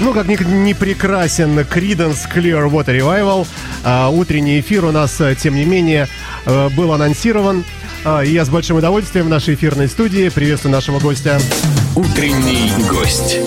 [0.00, 3.46] Ну, как ни, не прекрасен Creedence Clearwater Revival.
[3.84, 6.08] А, утренний эфир у нас, э, тем не менее,
[6.46, 7.64] э, был анонсирован.
[8.04, 11.40] А, и я с большим удовольствием в нашей эфирной студии приветствую нашего гостя.
[11.96, 13.38] Утренний гость.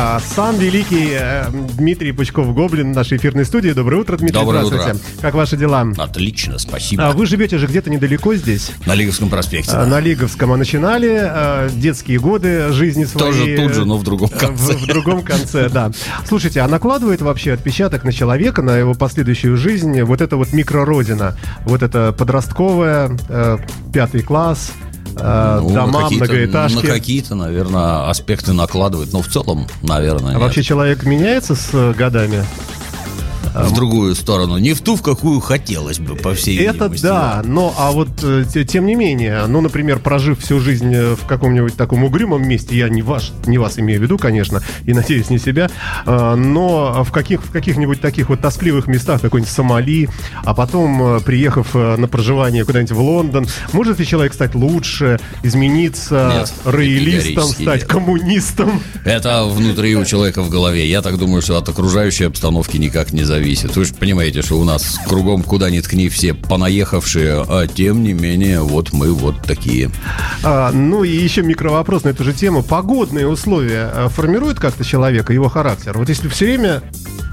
[0.00, 1.46] А, сам великий э,
[1.76, 3.70] Дмитрий Пучков-Гоблин в нашей эфирной студии.
[3.70, 4.38] Доброе утро, Дмитрий.
[4.38, 5.00] Доброе Здравствуйте.
[5.00, 5.20] утро.
[5.20, 5.84] Как ваши дела?
[5.96, 7.08] Отлично, спасибо.
[7.08, 9.72] А, вы живете же где-то недалеко здесь, На Лиговском проспекте.
[9.72, 10.52] а, на Лиговском.
[10.52, 13.56] А начинали а, детские годы жизни своей.
[13.56, 14.72] Тоже тут же, но в другом э, конце.
[14.74, 15.90] В, в другом конце, да.
[16.28, 21.36] Слушайте, а накладывает вообще отпечаток на человека, на его последующую жизнь, вот эта вот микрородина,
[21.64, 23.58] вот это подростковая, э,
[23.92, 24.70] пятый класс,
[25.20, 26.76] э, Ну, на дома, какие-то- многоэтажки.
[26.86, 30.40] На какие-то, наверное, аспекты накладывают, но в целом, наверное, А нет.
[30.42, 32.44] вообще человек меняется с э, годами?
[33.54, 34.58] В другую сторону.
[34.58, 37.02] Не в ту, в какую хотелось бы, по всей Это видимости.
[37.04, 41.14] да, но а вот э, те- тем не менее, ну, например, прожив всю жизнь э,
[41.14, 44.92] в каком-нибудь таком угрюмом месте, я не ваш, не вас имею в виду, конечно, и
[44.92, 45.70] надеюсь не себя,
[46.06, 50.08] э, но в каких в каких-нибудь таких вот тоскливых местах, какой-нибудь Сомали,
[50.44, 55.18] а потом э, приехав э, на проживание куда-нибудь в Лондон, может ли человек стать лучше,
[55.42, 57.84] измениться Нет, роялистом, стать нет.
[57.84, 58.82] коммунистом?
[59.04, 60.88] Это внутри у человека в голове.
[60.88, 63.37] Я так думаю, что от окружающей обстановки никак не зависит.
[63.76, 68.12] Вы же понимаете, что у нас кругом куда ни ткни все понаехавшие, а тем не
[68.12, 69.90] менее, вот мы вот такие.
[70.42, 72.62] А, ну и еще микровопрос на эту же тему.
[72.62, 75.96] Погодные условия э, формируют как-то человека, его характер?
[75.96, 76.82] Вот если все время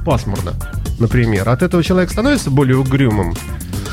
[0.06, 0.54] пасмурно,
[1.00, 3.36] например, от этого человек становится более угрюмым?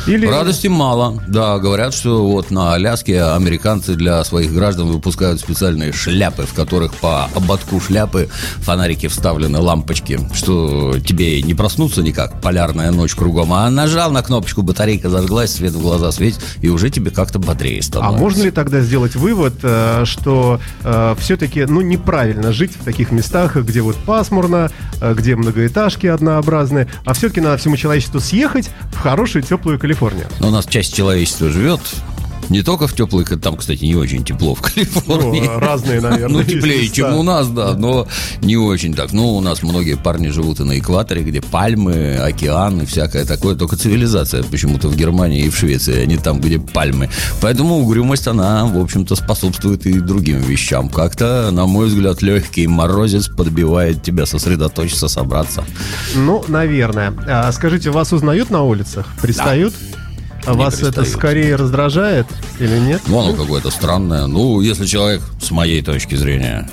[0.07, 0.27] Или...
[0.27, 1.23] Радости мало.
[1.29, 6.95] Да, говорят, что вот на Аляске американцы для своих граждан выпускают специальные шляпы, в которых
[6.95, 8.29] по ободку шляпы
[8.59, 14.63] фонарики вставлены, лампочки, что тебе не проснуться никак, полярная ночь кругом, а нажал на кнопочку,
[14.63, 18.19] батарейка зажглась, свет в глаза светит, и уже тебе как-то бодрее А становится.
[18.19, 20.61] можно ли тогда сделать вывод, э, что
[21.19, 27.13] все-таки ну, неправильно жить в таких местах, где вот пасмурно, э, где многоэтажки однообразные, а
[27.15, 30.27] все-таки надо всему человечеству съехать в хорошую теплую Калифорнию?
[30.41, 31.81] Но у нас часть человечества живет
[32.53, 35.43] не только в теплых, там, кстати, не очень тепло в Калифорнии.
[35.53, 38.07] Ну, разные, наверное, Ну, теплее, чем у нас, да, но
[38.43, 39.13] не очень так.
[39.13, 43.55] Ну, у нас многие парни живут и на экваторе, где пальмы, океан и всякое такое.
[43.55, 47.09] Только цивилизация почему-то в Германии и в Швеции, а не там, где пальмы.
[47.41, 50.89] Поэтому угрюмость, она, в общем-то, способствует и другим вещам.
[50.89, 55.65] Как-то, на мой взгляд, легкий морозец подбивает тебя сосредоточиться, собраться.
[56.15, 57.15] Ну, наверное.
[57.27, 59.07] А скажите, вас узнают на улицах?
[59.21, 59.75] Пристают?
[60.45, 62.27] А вас это скорее раздражает
[62.59, 63.03] или нет?
[63.07, 64.27] Ну, оно какое-то странное.
[64.27, 66.69] Ну, если человек, с моей точки зрения,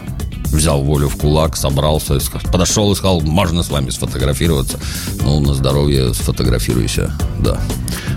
[0.46, 2.18] взял волю в кулак, собрался,
[2.52, 4.80] подошел и сказал, можно с вами сфотографироваться.
[5.22, 7.60] Ну, на здоровье сфотографируйся, да.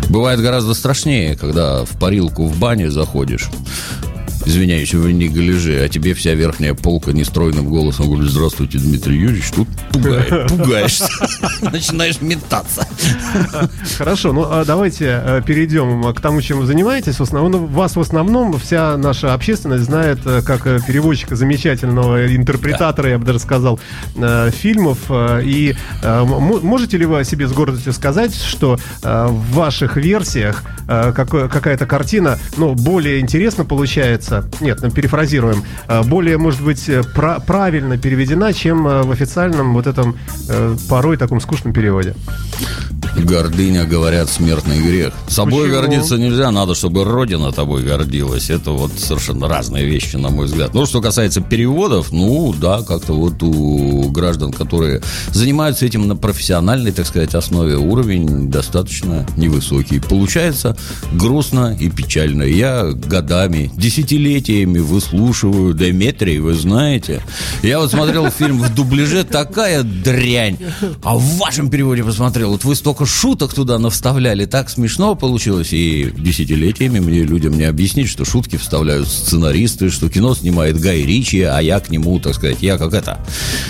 [0.09, 3.49] Бывает гораздо страшнее, когда в парилку в бане заходишь,
[4.47, 9.69] извиняюсь, в неглиже, а тебе вся верхняя полка нестройным голосом говорит, здравствуйте, Дмитрий Юрьевич, тут
[9.93, 11.09] пугает, пугаешься,
[11.63, 12.87] начинаешь метаться.
[13.99, 17.17] Хорошо, ну а давайте э, перейдем к тому, чем вы занимаетесь.
[17.19, 23.11] В основном, вас в основном вся наша общественность знает э, как э, переводчика замечательного, интерпретатора,
[23.11, 23.79] я бы даже сказал,
[24.17, 24.99] э, фильмов.
[25.09, 29.97] Э, И э, можете ли вы о себе с гордостью сказать, что э, в ваших
[29.97, 36.89] версиях э, какая-то картина, ну, более интересно получается, нет, ну, перефразируем, э, более, может быть,
[36.89, 40.17] э, пра- правильно переведена, чем э, в официальном вот этом
[40.89, 42.15] порой таком скучном переводе?
[43.17, 45.13] Гордыня, говорят, смертный грех.
[45.29, 45.81] Собой Почему?
[45.83, 48.49] гордиться нельзя, надо, чтобы Родина тобой гордилась.
[48.51, 50.73] Это вот совершенно разные вещи, на мой взгляд.
[50.75, 56.93] Ну, что касается переводов, ну, да, как-то вот у граждан, которые занимаются этим на профессиональной,
[56.93, 60.01] так сказать, основе, уровень достаточно невысокий.
[60.01, 60.77] Получается
[61.13, 62.45] грустно и печально.
[62.45, 67.23] Я годами, десятилетиями выслушиваю Деметрий, вы знаете.
[67.63, 70.59] Я вот смотрел фильм в дубляже, такая дрянь.
[71.03, 75.73] А в вашем переводе посмотрел, вот вы столько шуток туда навставляли, так смешно получилось.
[75.73, 81.43] И десятилетиями мне людям не объяснить, что шутки вставляют сценаристы, что кино снимает Гай Ричи,
[81.43, 83.19] а я к нему, так сказать, я как это...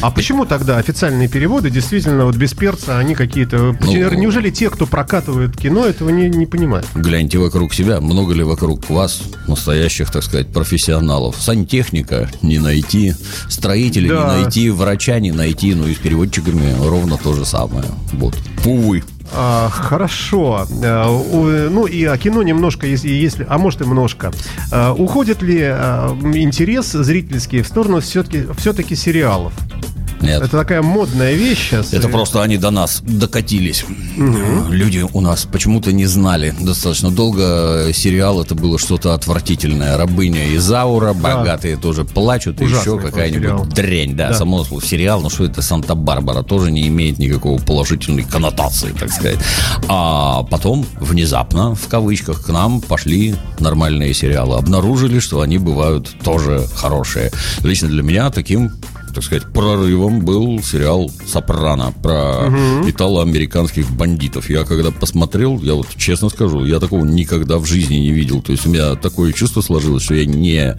[0.00, 3.76] А почему тогда официальные переводы действительно вот без перца, они какие-то...
[3.80, 6.86] Ну- Неужели те, кто прокатывает кино, этого не, не понимают?
[6.94, 11.36] Гляньте вокруг себя, много ли вокруг вас настоящих, так сказать, профессионалов.
[11.38, 13.14] Сантехника не найти,
[13.48, 14.14] строителя Да.
[14.36, 17.84] не найти, врача не найти, ну и с переводчиками ровно то же самое.
[18.12, 18.36] Вот.
[18.64, 19.02] Увы.
[19.34, 20.66] А, хорошо.
[20.84, 24.30] А, у- ну и о кино немножко, если, если а может и немножко.
[24.70, 29.52] А, уходит ли а, интерес зрительский в сторону все-таки все-таки сериалов?
[30.22, 30.42] Нет.
[30.42, 31.92] Это такая модная вещь сейчас.
[31.92, 33.84] Это просто они до нас докатились.
[34.68, 37.90] Люди у нас почему-то не знали достаточно долго.
[37.92, 39.96] Сериал это было что-то отвратительное.
[39.96, 44.14] Рабыня Изаура, богатые тоже плачут, и Ужасный еще какая-нибудь дрянь.
[44.16, 44.34] Да, Да.
[44.34, 49.38] само слово сериал, но что это Санта-Барбара тоже не имеет никакого положительной коннотации, так сказать.
[49.88, 54.56] А потом внезапно, в кавычках, к нам пошли нормальные сериалы.
[54.56, 57.30] Обнаружили, что они бывают тоже хорошие.
[57.62, 58.72] Лично для меня таким
[59.14, 62.48] так сказать, прорывом был сериал «Сопрано» про
[62.86, 64.48] итало-американских бандитов.
[64.50, 68.42] Я когда посмотрел, я вот честно скажу, я такого никогда в жизни не видел.
[68.42, 70.76] То есть у меня такое чувство сложилось, что я не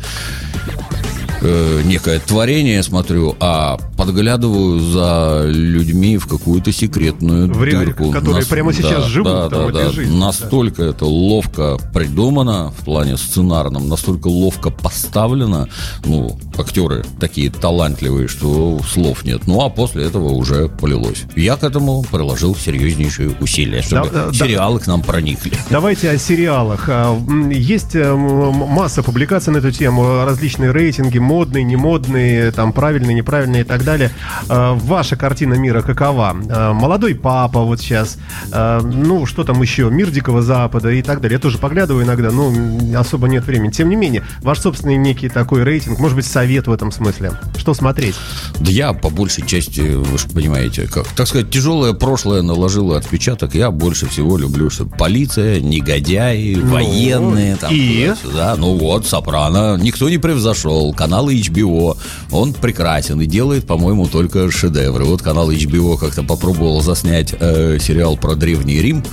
[1.44, 8.12] э, некое творение смотрю, а подглядываю за людьми в какую-то секретную В реале, дырку.
[8.12, 9.92] которые прямо сейчас живут да, там да, этой да.
[9.92, 10.26] жизнью, да.
[10.28, 15.68] Настолько это ловко придумано в плане сценарном, настолько ловко поставлено,
[16.06, 19.42] ну, актеры такие талантливые, что слов нет.
[19.48, 21.24] Ну, а после этого уже полилось.
[21.36, 24.34] Я к этому приложил серьезнейшие усилия, чтобы Да, да, да.
[24.34, 25.54] сериалы к нам проникли.
[25.70, 26.86] Давайте о сериалах.
[26.88, 27.18] А,
[27.52, 33.66] Есть э, масса публикаций на эту тему, различные рейтинги, модные, немодные, там правильные, неправильные и
[33.66, 34.12] так далее.
[34.50, 36.36] А, Ваша картина мира какова?
[36.50, 38.18] А, Молодой папа вот сейчас,
[38.52, 41.38] а, ну что там еще, Мир Дикого Запада и так далее.
[41.38, 42.54] Я тоже поглядываю иногда, но
[42.96, 43.72] особо нет времени.
[43.72, 47.32] Тем не менее, ваш собственный некий такой рейтинг, может быть, совет в этом смысле.
[47.58, 48.16] Что смотреть?
[48.60, 53.56] Да я по большей части, вы же понимаете, как, так сказать, тяжелое прошлое наложило отпечаток.
[53.56, 58.12] Я больше всего люблю, что полиция, негодяи, военные, там, и?
[58.14, 58.56] туда-сюда.
[58.56, 60.94] Ну вот, Сопрано, никто не превзошел.
[60.94, 61.98] Канал HBO,
[62.32, 65.06] он прекрасен и делает, по-моему, только шедевры.
[65.06, 69.04] Вот канал HBO как-то попробовал заснять э, сериал про Древний Рим,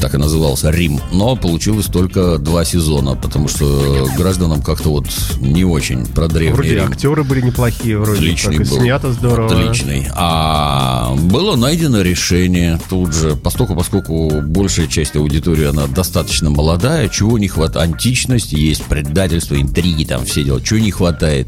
[0.00, 5.06] так и назывался Рим, но получилось только два сезона, потому что гражданам как-то вот
[5.40, 6.84] не очень про Древний Вроде Рим.
[6.84, 8.80] актеры были неплохие, вроде Отличный как, и был.
[8.80, 9.46] снято здорово.
[9.52, 10.06] Отличный.
[10.14, 17.38] А было найдено решение тут же, поскольку, поскольку большая часть аудитории, она достаточно молодая, чего
[17.38, 17.76] не хватает?
[17.76, 20.60] Античность, есть предательство, интриги, там все дела.
[20.60, 21.45] Чего не хватает?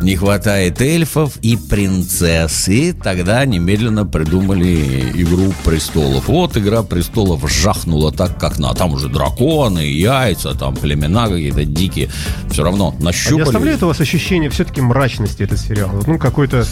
[0.00, 2.68] Не хватает эльфов и принцесс.
[2.68, 6.28] И тогда немедленно придумали «Игру престолов».
[6.28, 8.78] Вот «Игра престолов» жахнула так, как надо.
[8.78, 12.10] Там уже драконы, яйца, там племена какие-то дикие.
[12.50, 13.42] Все равно А не нащупали.
[13.42, 15.90] оставляет у вас ощущение все-таки мрачности этот сериал?
[16.06, 16.66] Ну, какой-то...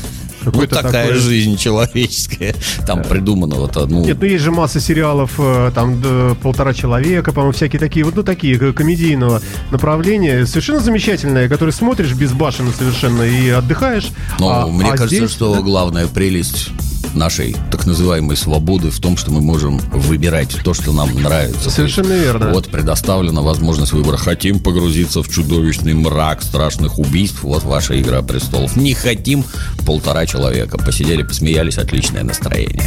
[0.45, 2.55] Какой-то такая такой- жизнь человеческая.
[2.87, 4.05] Там придумано вот одну...
[4.05, 6.03] Нет, ну есть же масса сериалов, э, там
[6.43, 9.41] полтора человека, по-моему, всякие такие, вот ну такие комедийного
[9.71, 14.09] направления, совершенно замечательные, которые смотришь безбашенно совершенно и отдыхаешь.
[14.39, 16.71] Но А- мне а кажется, здесь- что главная прелесть
[17.15, 21.71] нашей так называемой свободы в том, что мы можем выбирать то, что нам нравится.
[21.71, 22.51] Совершенно верно.
[22.53, 24.17] Вот предоставлена возможность выбора.
[24.17, 27.43] Хотим погрузиться в чудовищный мрак страшных убийств.
[27.43, 28.77] Вот ваша игра престолов.
[28.77, 29.45] Не хотим
[29.87, 30.79] полтора человека.
[30.79, 32.83] Посидели, посмеялись, отличное настроение.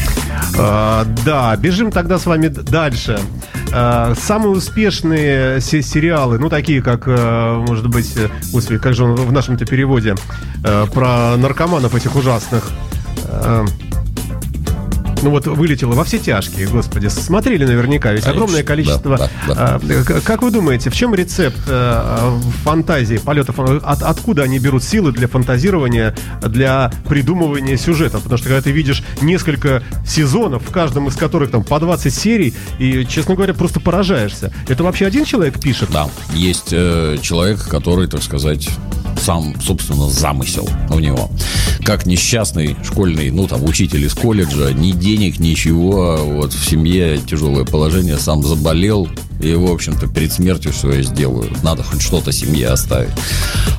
[0.57, 3.19] А, да, бежим тогда с вами дальше.
[3.71, 9.03] А, самые успешные се- сериалы, ну такие как, э, может быть, э, господи, как же
[9.03, 10.15] он в нашем-то переводе
[10.63, 12.71] э, про наркоманов этих ужасных.
[15.23, 17.07] Э, ну вот вылетело во все тяжкие, господи.
[17.07, 19.17] Смотрели наверняка, ведь Конечно, огромное количество.
[19.17, 23.59] да, да, А, к- как вы думаете, в чем рецепт э, фантазии, полетов?
[23.59, 28.23] От- откуда они берут силы для фантазирования, для придумывания сюжетов?
[28.23, 32.53] Потому что когда ты видишь несколько сезонов, в каждом из которых там по 20 серий,
[32.79, 34.53] и, честно говоря, просто поражаешься.
[34.67, 35.89] Это вообще один человек пишет?
[35.91, 38.69] Да, есть э, человек, который, так сказать,
[39.21, 41.29] сам, собственно, замысел у него.
[41.85, 47.65] Как несчастный школьный, ну, там, учитель из колледжа, ни денег, ничего, вот в семье тяжелое
[47.65, 49.09] положение, сам заболел,
[49.39, 51.51] и, в общем-то, перед смертью что я сделаю?
[51.63, 53.11] Надо хоть что-то семье оставить.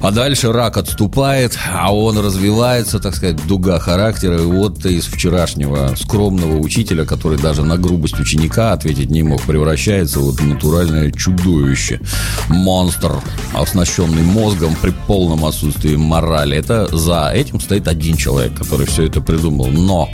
[0.01, 4.41] А дальше рак отступает, а он развивается, так сказать, дуга характера.
[4.41, 10.21] И вот из вчерашнего скромного учителя, который даже на грубость ученика ответить не мог, превращается
[10.21, 12.01] вот в натуральное чудовище.
[12.49, 13.13] Монстр,
[13.55, 16.57] оснащенный мозгом при полном отсутствии морали.
[16.57, 19.69] Это за этим стоит один человек, который все это придумал.
[19.69, 20.11] Но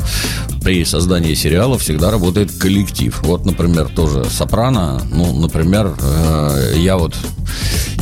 [0.62, 3.18] при создании сериала всегда работает коллектив.
[3.22, 5.00] Вот, например, тоже «Сопрано».
[5.10, 7.16] Ну, например, э, я вот...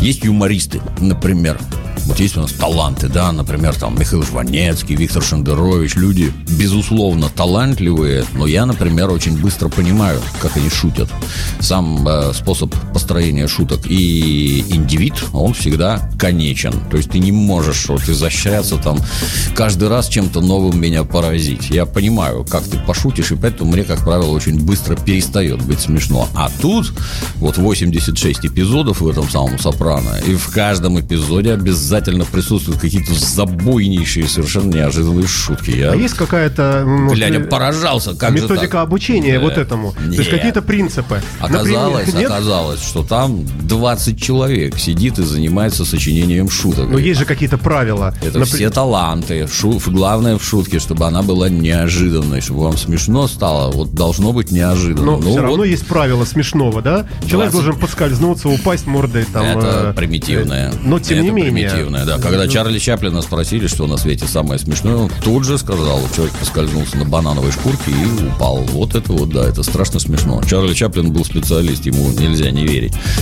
[0.01, 1.59] Есть юмористы, например.
[2.07, 8.25] Вот есть у нас таланты, да, например, там Михаил Жванецкий, Виктор Шендерович, люди, безусловно, талантливые,
[8.33, 11.11] но я, например, очень быстро понимаю, как они шутят.
[11.61, 13.83] Сам э, способ построения шуток.
[13.87, 16.73] И индивид, он всегда конечен.
[16.91, 18.99] То есть ты не можешь вот изощряться там
[19.55, 21.71] каждый раз чем-то новым меня поразить.
[21.71, 26.29] Я понимаю, как ты пошутишь, и поэтому мне, как правило, очень быстро перестает быть смешно.
[26.35, 26.93] А тут
[27.37, 34.27] вот 86 эпизодов в этом самом «Сопрано», и в каждом эпизоде обязательно присутствуют какие-то забойнейшие,
[34.27, 35.71] совершенно неожиданные шутки.
[35.71, 39.43] Я, А есть какая-то может, глядя, э, поражался, как методика обучения Нет.
[39.43, 39.93] вот этому?
[39.93, 40.31] То есть Нет.
[40.31, 41.23] какие-то принципы?
[41.39, 42.31] Оказалось, Например, нет?
[42.31, 46.89] оказалось, что там 20 человек сидит и занимается сочинением шуток.
[46.91, 48.15] Но есть же какие-то правила.
[48.23, 49.47] Это Напри- все таланты.
[49.47, 53.71] Шу- главное в шутке, чтобы она была неожиданной, чтобы вам смешно стало.
[53.71, 55.05] Вот должно быть неожиданно.
[55.05, 57.07] Но Ну, все равно вот есть правила смешного, да?
[57.29, 57.53] Человек 20.
[57.53, 59.45] должен подскользнуться, упасть мордой там.
[59.45, 60.71] это э, примитивное.
[60.73, 61.53] э, Но тем Это не менее.
[61.69, 62.19] примитивное, да.
[62.19, 66.97] Когда Чарли Чаплина спросили, что на свете самое смешное, он тут же сказал, человек поскользнулся
[66.97, 68.59] на банановой шкурке и упал.
[68.73, 70.41] Вот это вот, да, это страшно смешно.
[70.49, 72.78] Чарли Чаплин был специалист, ему нельзя не верить.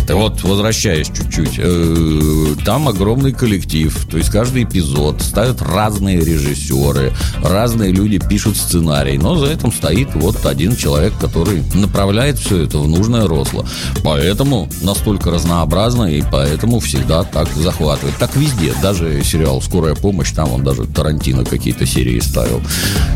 [0.07, 7.13] Так вот, возвращаясь чуть-чуть, э, там огромный коллектив, то есть каждый эпизод ставят разные режиссеры,
[7.43, 12.79] разные люди пишут сценарий, но за этим стоит вот один человек, который направляет все это
[12.79, 13.67] в нужное русло.
[14.05, 18.17] Поэтому настолько разнообразно и поэтому всегда так захватывает.
[18.19, 22.61] Так везде, даже сериал «Скорая помощь», там он даже Тарантино какие-то серии ставил.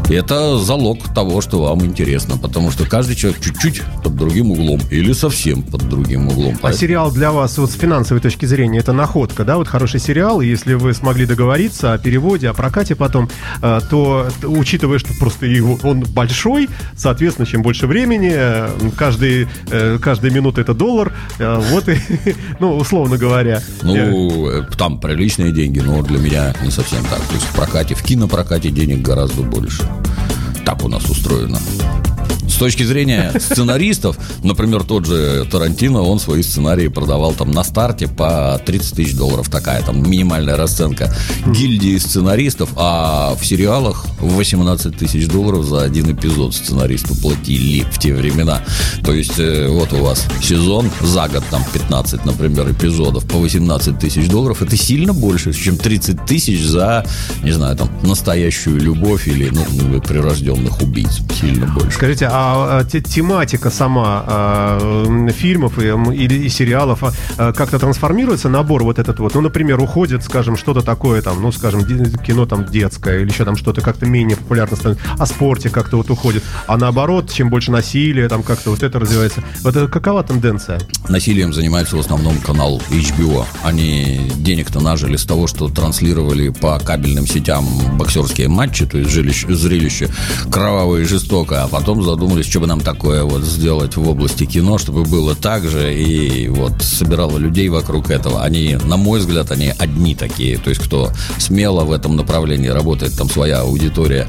[0.09, 5.13] Это залог того, что вам интересно, потому что каждый человек чуть-чуть под другим углом или
[5.13, 6.59] совсем под другим углом.
[6.63, 9.57] А сериал для вас вот с финансовой точки зрения это находка, да?
[9.57, 13.29] Вот хороший сериал, и если вы смогли договориться о переводе, о прокате потом,
[13.63, 19.99] э, то учитывая, что просто его, он большой, соответственно, чем больше времени, э, каждый, э,
[20.01, 21.99] каждая минута это доллар, вот и,
[22.61, 23.63] ну, условно говоря.
[23.83, 27.21] Ну, там приличные деньги, но для меня не совсем так.
[27.21, 29.83] То есть в прокате, в кинопрокате денег гораздо больше.
[30.65, 31.59] Так у нас устроено.
[32.61, 38.61] Точки зрения сценаристов, например, тот же Тарантино, он свои сценарии продавал там на старте по
[38.67, 41.11] 30 тысяч долларов, такая там минимальная расценка
[41.47, 48.13] гильдии сценаристов, а в сериалах 18 тысяч долларов за один эпизод сценаристу платили в те
[48.13, 48.61] времена.
[49.05, 53.99] То есть э, вот у вас сезон за год там 15, например, эпизодов по 18
[53.99, 57.07] тысяч долларов, это сильно больше, чем 30 тысяч за,
[57.43, 61.21] не знаю, там, настоящую любовь или ну, прирожденных убийц.
[61.41, 61.93] Сильно больше.
[61.97, 67.79] Скажите, а, а, те- тематика сама а, фильмов и, или и сериалов а, а, как-то
[67.79, 69.35] трансформируется набор вот этот вот?
[69.35, 73.57] Ну, например, уходит, скажем, что-то такое там, ну, скажем, кино там детское или еще там
[73.57, 76.43] что-то как-то менее популярно становится, о спорте как-то вот уходит.
[76.67, 79.43] А наоборот, чем больше насилия, там как-то вот это развивается.
[79.63, 80.81] Вот это какова тенденция?
[81.09, 83.45] Насилием занимается в основном канал HBO.
[83.63, 87.67] Они денег-то нажили с того, что транслировали по кабельным сетям
[87.97, 90.09] боксерские матчи, то есть жилищ- зрелище
[90.51, 92.03] кровавое и жестокое, а потом
[92.41, 96.49] задумались, что бы нам такое вот сделать в области кино, чтобы было так же, и
[96.49, 98.43] вот собирало людей вокруг этого.
[98.43, 103.17] Они, на мой взгляд, они одни такие, то есть кто смело в этом направлении работает,
[103.17, 104.27] там своя аудитория.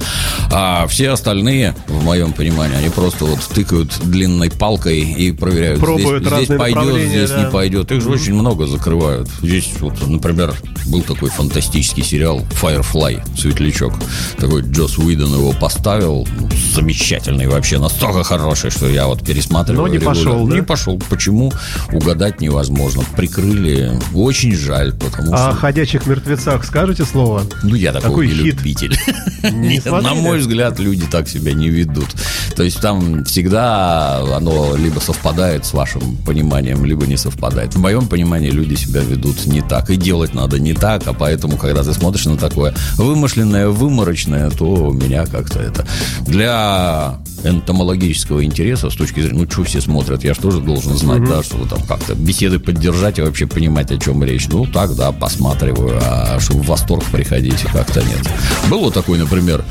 [0.52, 6.26] А все остальные, в моем понимании, они просто вот тыкают длинной палкой и проверяют, Пробуют
[6.26, 7.44] здесь, здесь пойдет, здесь да.
[7.44, 7.92] не пойдет.
[7.92, 9.30] Их же очень много закрывают.
[9.42, 10.54] Здесь вот, например,
[10.88, 13.94] был такой фантастический сериал Firefly, Светлячок.
[14.38, 16.28] Такой Джос Уидон его поставил.
[16.40, 19.84] Ну, Замечательный вообще, настолько хороший, что я вот пересматриваю.
[19.84, 20.22] Но не регулярно.
[20.24, 20.56] пошел, да?
[20.56, 21.02] Не пошел.
[21.10, 21.52] Почему?
[21.92, 23.04] Угадать невозможно.
[23.16, 23.92] Прикрыли.
[24.14, 25.60] Очень жаль, потому А О что...
[25.62, 27.44] ходячих мертвецах скажете слово?
[27.64, 28.44] Ну, я такой Такой не хит.
[28.46, 28.98] любитель.
[29.44, 32.08] Не Нет, на мой взгляд, люди так себя не ведут.
[32.56, 37.74] То есть там всегда оно либо совпадает с вашим пониманием, либо не совпадает.
[37.74, 39.90] В моем понимании люди себя ведут не так.
[39.90, 44.92] И делать надо не так, а поэтому, когда ты смотришь на такое вымышленное, выморочное, то
[44.92, 45.86] меня как-то это...
[46.28, 51.24] Для энтомологического интереса с точки зрения, ну, что все смотрят, я же тоже должен знать,
[51.24, 54.48] да, что там как-то беседы поддержать и вообще понимать, о чем речь.
[54.48, 58.30] Ну, так, да, посматриваю, а чтобы в восторг приходить, как-то нет.
[58.70, 59.64] Был вот такой, например,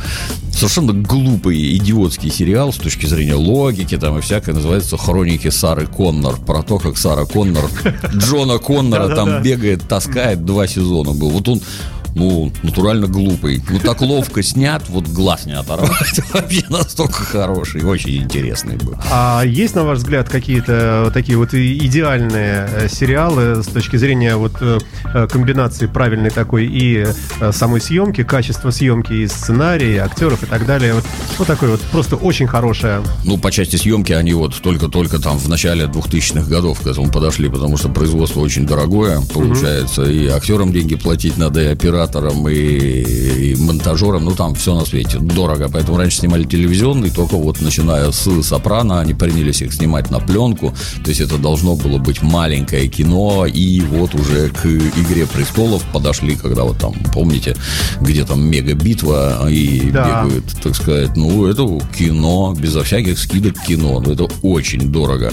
[0.52, 6.36] совершенно глупый, идиотский сериал с точки зрения логики там и всякое, называется «Хроники Сары Коннор».
[6.36, 7.64] Про то, как Сара Коннор
[8.14, 11.30] Джона Коннора там бегает, таскает, два сезона был.
[11.30, 11.60] Вот он
[12.14, 13.62] ну, натурально глупый.
[13.69, 16.21] Ну, так ловко снят, вот глаз не оторвать.
[16.35, 18.95] Вообще настолько хороший, очень интересный был.
[19.11, 24.37] А есть, на ваш взгляд, какие-то вот такие вот идеальные э, сериалы с точки зрения
[24.37, 24.79] вот э,
[25.14, 27.07] э, комбинации правильной такой и
[27.52, 30.95] самой съемки, качества съемки и сценария, и актеров и так далее.
[30.95, 31.05] Вот,
[31.38, 33.02] вот такой вот просто очень хорошая.
[33.25, 37.49] Ну, по части съемки они вот только-только там в начале 2000-х годов к этому подошли,
[37.49, 42.54] потому что производство очень дорогое получается, и актерам деньги платить надо, и операторам, оператором и,
[42.54, 45.69] и монтажером, ну там все на свете дорого.
[45.73, 50.73] Поэтому раньше снимали телевизионный, только вот начиная с «Сопрано» они принялись их снимать на пленку.
[51.04, 56.37] То есть это должно было быть маленькое кино, и вот уже к «Игре престолов» подошли,
[56.37, 57.57] когда вот там, помните,
[58.00, 60.25] где там мега-битва и Да.
[60.25, 61.62] бегают, так сказать, ну это
[61.97, 65.33] кино, безо всяких скидок кино, но это очень дорого.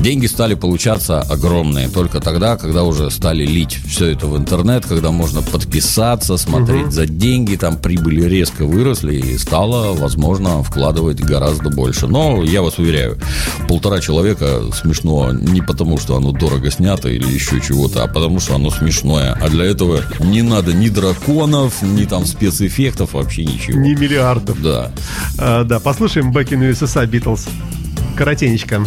[0.00, 5.10] Деньги стали получаться огромные только тогда, когда уже стали лить все это в интернет, когда
[5.10, 5.42] можно
[6.06, 12.06] подписаться, смотреть за деньги, там прибыли резко выросли и стало возможно вкладывать гораздо больше.
[12.06, 13.18] Но я вас уверяю,
[13.68, 18.54] полтора человека смешно не потому, что оно дорого снято или еще чего-то, а потому что
[18.54, 19.36] оно смешное.
[19.40, 23.78] А для этого не надо ни драконов, ни там спецэффектов, вообще ничего.
[23.78, 24.62] Не миллиардов.
[24.62, 24.92] Да.
[25.38, 27.48] А, да, послушаем Back in USSR Beatles.
[28.16, 28.84] Коротенечко.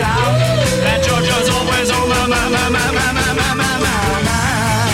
[0.00, 0.34] Shout.
[0.90, 4.92] And Georgia's always on my, my, my, my, my, my, my, my, my mind.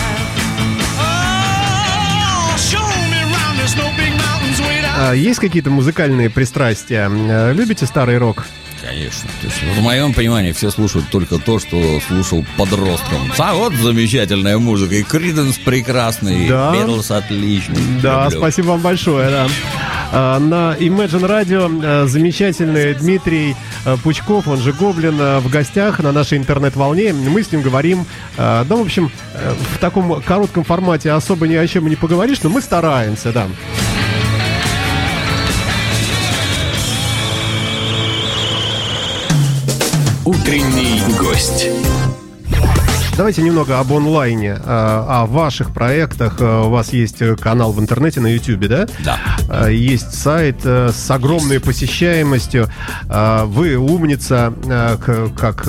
[0.99, 5.09] Oh, show me round the snow big mountains way down.
[5.09, 7.07] А есть какие-то музыкальные пристрастия?
[7.53, 8.45] Любите старый рок?
[8.81, 9.29] Конечно.
[9.41, 13.33] То есть, в моем понимании все слушают только то, что слушал подростком.
[13.37, 14.95] А вот замечательная музыка.
[14.95, 16.73] И Криденс прекрасный, и Да.
[16.73, 17.81] Beatles отличный.
[18.01, 18.39] Да, Люблю.
[18.39, 19.47] спасибо вам большое, да.
[20.11, 25.99] А, На Imagine Radio э, замечательный Дмитрий э, Пучков, он же Гоблин, э, в гостях
[25.99, 27.13] на нашей интернет-волне.
[27.13, 28.05] Мы с ним говорим,
[28.37, 29.11] да, в общем,
[29.73, 33.47] в таком коротком формате особо ни о чем не поговоришь, но мы стараемся, да.
[40.25, 41.67] Утренний гость.
[43.17, 46.35] Давайте немного об онлайне, э, о ваших проектах.
[46.39, 48.87] Э, У вас есть э, канал в интернете на YouTube, да?
[49.03, 49.69] Да.
[49.69, 52.69] Есть сайт с огромной посещаемостью.
[53.09, 54.53] Вы умница,
[55.35, 55.67] как,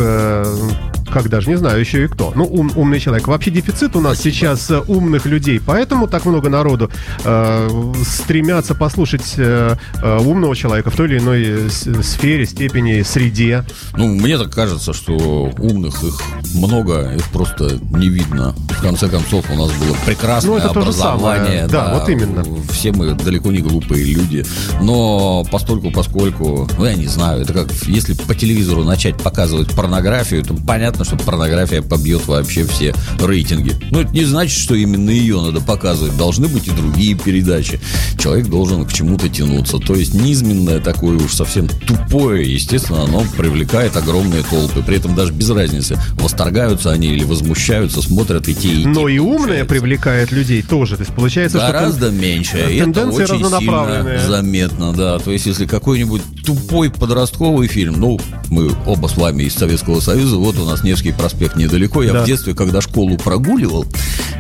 [1.13, 2.33] как даже не знаю еще и кто.
[2.35, 3.29] Ну, ум- умный человек.
[3.29, 6.91] Вообще дефицит у нас сейчас э, умных людей, поэтому так много народу
[7.25, 11.69] э, стремятся послушать э, э, умного человека в той или иной э,
[12.03, 13.65] сфере, степени, среде.
[13.97, 16.21] Ну, мне так кажется, что умных их
[16.55, 18.55] много, их просто не видно.
[18.71, 21.47] В конце концов, у нас было прекрасное Ну, это то же образование.
[21.47, 21.69] самое.
[21.69, 22.45] Да, вот именно.
[22.71, 24.45] Все мы далеко не глупые люди.
[24.81, 30.43] Но постольку, поскольку, ну, я не знаю, это как если по телевизору начать показывать порнографию,
[30.43, 33.75] то понятно, что порнография побьет вообще все рейтинги.
[33.91, 36.17] Но это не значит, что именно ее надо показывать.
[36.17, 37.81] Должны быть и другие передачи.
[38.19, 39.79] Человек должен к чему-то тянуться.
[39.79, 44.83] То есть низменное такое уж совсем тупое, естественно, оно привлекает огромные толпы.
[44.83, 48.89] При этом даже без разницы, восторгаются они или возмущаются, смотрят и те, и те.
[48.89, 50.97] Но и умное привлекает людей тоже.
[50.97, 51.73] То есть получается, что...
[51.73, 52.59] Гораздо меньше.
[52.71, 55.19] И это очень сильно заметно, да.
[55.19, 60.37] То есть, если какой-нибудь тупой подростковый фильм, ну, мы оба с вами из Советского Союза,
[60.37, 62.03] вот у нас Невский проспект недалеко.
[62.03, 62.23] Я Да.
[62.23, 63.85] в детстве, когда школу прогуливал,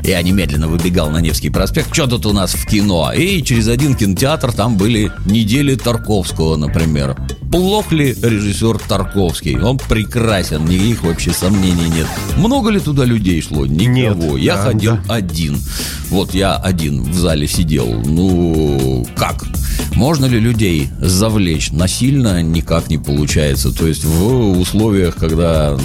[0.02, 3.12] я немедленно выбегал на Невский проспект, что тут у нас в кино?
[3.12, 7.16] И через один кинотеатр там были недели Тарковского, например.
[7.52, 9.58] Плох ли режиссер Тарковский?
[9.60, 12.06] Он прекрасен, никаких вообще сомнений нет.
[12.38, 13.66] Много ли туда людей шло?
[13.66, 14.38] Никого.
[14.38, 15.14] Нет, я да, ходил да.
[15.14, 15.58] один.
[16.08, 17.86] Вот я один в зале сидел.
[18.06, 19.44] Ну, как?
[19.94, 21.72] Можно ли людей завлечь?
[21.72, 23.72] Насильно никак не получается.
[23.72, 25.76] То есть в условиях, когда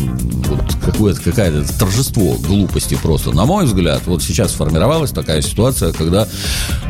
[0.56, 3.32] вот какое-то, какое-то торжество глупости просто.
[3.32, 6.28] На мой взгляд, вот сейчас сформировалась такая ситуация, когда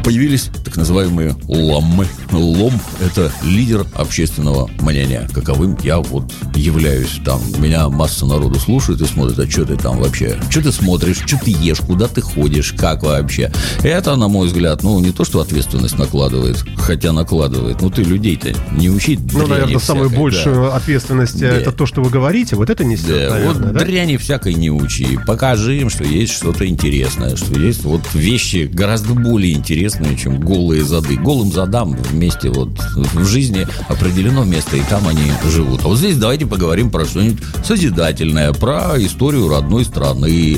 [0.04, 2.08] появились так называемые ломы.
[2.32, 7.20] Лом– это лидер общественного мнения, каковым я вот являюсь.
[7.24, 10.38] Там меня масса народу слушает и смотрит, а что ты там вообще?
[10.50, 13.52] Что ты смотришь, что ты ешь, куда ты ходишь, как вообще?
[13.84, 18.54] Это, на мой взгляд, ну, не то, что ответственность накладывает, хотя накладывает, ну, ты людей-то
[18.72, 20.18] не учить Ну, наверное, самую да.
[20.18, 21.56] большую ответственность э, Да.
[21.58, 23.86] это то, что вы говорите, вот это несет, Да, наверное, вот да?
[23.86, 25.18] дряни всякой не учи.
[25.26, 30.84] Покажи им, что есть что-то интересное, что есть вот вещи гораздо более интересные, чем голые
[30.84, 31.16] зады.
[31.16, 35.82] Голым задам вместе вот в жизни определено место, и там они живут.
[35.84, 40.58] А вот здесь давайте поговорим про что-нибудь созидательное, про историю родной страны,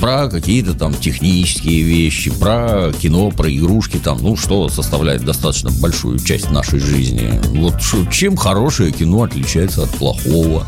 [0.00, 6.18] про какие-то там технические вещи, про кино, про игрушки там, ну, что составляет достаточно большую
[6.18, 7.40] часть нашей жизни.
[7.54, 7.74] Вот
[8.10, 10.66] чем хорошее кино отличается от плохого.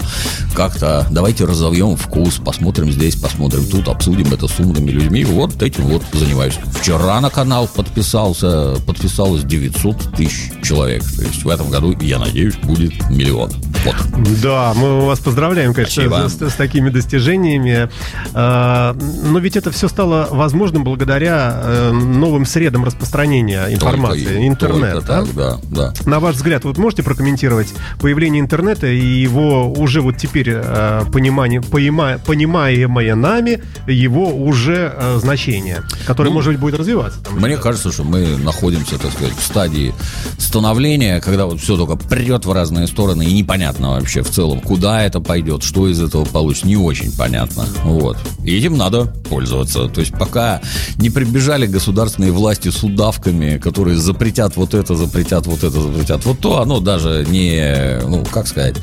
[0.54, 5.24] Как-то давайте разовьем вкус, посмотрим здесь, посмотрим тут, обсудим это с умными людьми.
[5.24, 6.59] Вот этим вот занимаюсь.
[6.79, 11.03] Вчера на канал подписался, подписалось 900 тысяч человек.
[11.03, 13.50] То есть в этом году, я надеюсь, будет миллион.
[13.85, 13.96] Вот.
[14.42, 17.88] Да, мы вас поздравляем, конечно, с, с такими достижениями.
[18.35, 24.92] А, Но ведь это все стало возможным благодаря э, новым средам распространения информации, Только- интернет.
[24.94, 25.24] только да?
[25.24, 26.11] так, да, да.
[26.11, 27.68] На ваш взгляд, вот можете прокомментировать
[28.00, 35.82] появление интернета и его уже вот теперь э, понимание, понимаемое нами, его уже э, значение,
[36.06, 37.20] которое, Ну, может быть, будет развиваться?
[37.22, 37.34] там?
[37.38, 39.94] Мне кажется, что мы находимся, так сказать, в стадии
[40.38, 45.02] становления, когда вот все только прет в разные стороны, и непонятно вообще в целом, куда
[45.02, 47.66] это пойдет, что из этого получится, не очень понятно.
[47.84, 48.16] Вот.
[48.44, 49.88] И этим надо пользоваться.
[49.88, 50.60] То есть пока
[50.96, 56.38] не прибежали государственные власти с удавками, которые запретят вот это, запретят вот это, запретят вот
[56.38, 58.76] то, оно даже не, ну, как сказать,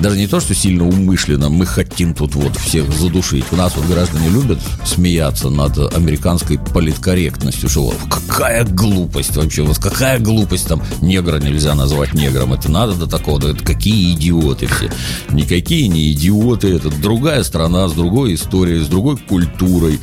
[0.00, 3.44] даже не то, что сильно умышленно, мы хотим тут вот всех задушить.
[3.52, 10.18] У нас вот граждане любят смеяться над американской политкорректностью, что какая глупость вообще, вот какая
[10.18, 14.90] глупость там негра нельзя назвать негром, это надо до такого, да это какие идиоты все.
[15.30, 19.98] Никакие не идиоты, это другая страна с другой историей, с другой культурой.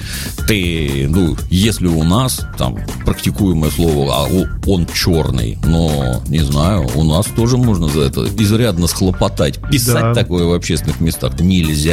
[0.48, 4.28] Ты, ну, если у нас там практикуемое слово, а
[4.68, 9.60] он черный, но не знаю, у нас тоже можно за это изрядно схлопотать.
[9.70, 10.14] Писать Да.
[10.14, 11.87] такое в общественных местах нельзя.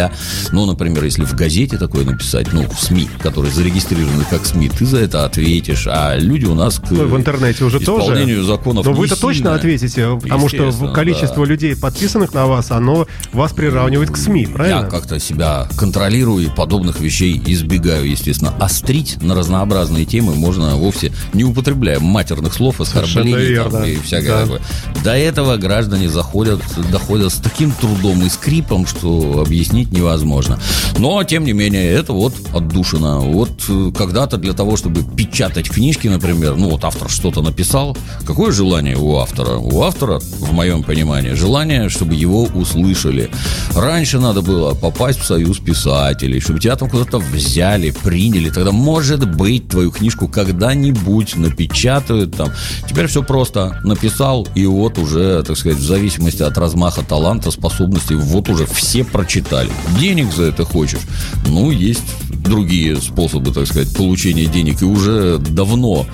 [0.53, 4.87] Ну, например, если в газете такое написать, ну, в СМИ, которые зарегистрированы как СМИ, ты
[4.87, 5.87] за это ответишь.
[5.89, 8.03] А люди у нас к Ну, в интернете уже тоже.
[8.05, 11.51] исполнению законов Но не вы-то точно ответите, потому что количество да.
[11.51, 14.81] людей, подписанных на вас, оно вас приравнивает к СМИ, правильно?
[14.81, 18.55] Я как-то себя контролирую и подобных вещей избегаю, естественно.
[18.59, 24.41] Острить на разнообразные темы можно вовсе не употребляя матерных слов, оскорблений там, и всякое Да.
[24.43, 24.61] такое.
[25.03, 30.59] До этого граждане заходят, доходят с таким трудом и скрипом, что объяснить невозможно.
[30.99, 33.19] Но, тем не менее, это вот отдушина.
[33.19, 38.53] Вот э, когда-то для того, чтобы печатать книжки, например, ну вот автор что-то написал, какое
[38.53, 39.57] желание у автора?
[39.57, 43.31] У автора, в моем понимании, желание, чтобы его услышали.
[43.75, 48.51] Раньше надо было попасть в союз писателей, чтобы тебя там куда-то взяли, приняли.
[48.51, 52.51] Тогда, может быть, твою книжку когда-нибудь напечатают там.
[52.89, 53.81] Теперь все просто.
[53.85, 59.05] Написал, и вот уже, так сказать, в зависимости от размаха таланта, способностей, вот уже все
[59.05, 59.71] прочитали.
[59.99, 61.01] Денег за это хочешь?
[61.47, 64.83] Ну, есть другие способы, так сказать, получения денег.
[64.83, 66.07] И уже давно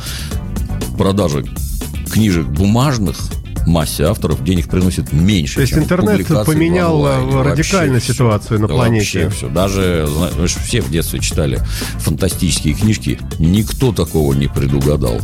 [0.97, 1.45] продажи
[2.11, 3.17] книжек бумажных
[3.67, 5.57] массе авторов денег приносит меньше.
[5.57, 8.75] То есть интернет поменял, э, радикально Вообще ситуацию на всё.
[8.77, 9.25] планете.
[9.25, 9.49] Вообще все.
[9.49, 11.61] Даже, знаешь, все в детстве читали
[11.99, 13.19] фантастические книжки.
[13.39, 15.21] Никто такого не предугадал.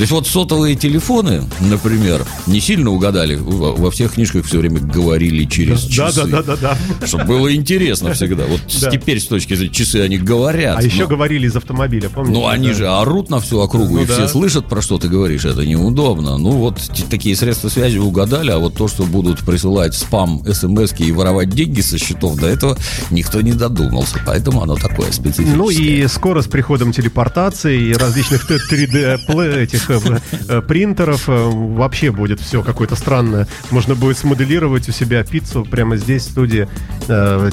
[0.00, 3.34] То есть вот сотовые телефоны, например, не сильно угадали.
[3.38, 6.26] Во всех книжках все время говорили через Да, часы.
[6.26, 7.06] да, да, да, да.
[7.06, 8.44] Чтобы было интересно всегда.
[8.46, 8.90] Вот Да.
[8.90, 10.78] теперь с точки зрения часы они говорят.
[10.78, 12.32] А еще но- говорили из автомобиля, помните?
[12.32, 12.74] ну, они Да.
[12.74, 14.28] же орут на всю округу, Ну и все да.
[14.28, 15.44] слышат, про что ты говоришь.
[15.44, 16.38] Это неудобно.
[16.38, 16.78] Ну, вот
[17.10, 21.82] такие средства связи угадали, а вот то, что будут присылать спам, смс и воровать деньги
[21.82, 22.78] со счетов, до этого
[23.10, 24.18] никто не додумался.
[24.24, 25.56] Поэтому оно такое специфическое.
[25.56, 31.28] Ну и скоро с приходом телепортации и различных 3D пле- этих э, э, принтеров.
[31.28, 33.46] э, Вообще будет все какое-то странное.
[33.70, 36.68] Можно будет смоделировать у себя пиццу прямо здесь, в студии,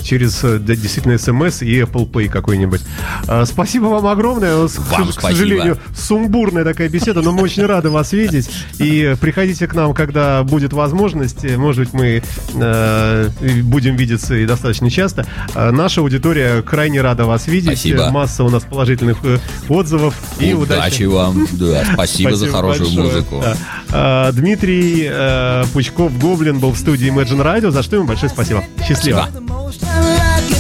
[0.04, 2.82] через действительно смс и Apple Pay какой-нибудь.
[3.28, 4.56] Э, Спасибо вам огромное.
[4.58, 5.20] Вам к, спасибо.
[5.22, 8.50] сожалению, сумбурная такая беседа, но мы очень рады вас видеть.
[8.80, 11.44] И приходите к нам, когда будет возможность.
[11.58, 12.24] Может быть, мы
[13.64, 15.26] будем видеться и достаточно часто.
[15.56, 17.80] Э, Наша аудитория крайне рада вас видеть.
[17.80, 18.10] Спасибо.
[18.10, 19.18] Масса у нас положительных
[19.70, 20.16] отзывов.
[20.40, 21.04] И Удачи удачи.
[21.04, 21.48] вам.
[21.54, 23.08] Да, спасибо, за хорошую большое.
[23.08, 23.42] музыку.
[23.42, 23.58] Да.
[23.92, 28.64] А, Дмитрий э, Пучков Гоблин был в студии Imagine Radio, за что ему большое спасибо.
[28.88, 29.30] Счастливо.
[29.32, 30.57] Спасибо.